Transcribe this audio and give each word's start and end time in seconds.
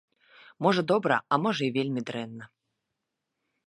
Можа 0.67 0.81
добра, 0.93 1.15
а 1.31 1.39
можа 1.43 1.61
і 1.69 1.71
вельмі 1.79 2.01
дрэнна. 2.11 2.53